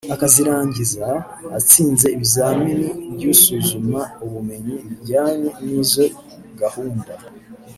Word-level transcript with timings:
akazirangiza 0.15 1.07
atsinze 1.57 2.05
ibizamini 2.15 2.87
by’isuzuma-bumenyi 3.13 4.75
bijyanye 4.89 5.49
n’izo 5.63 6.05
gahunda; 6.61 7.13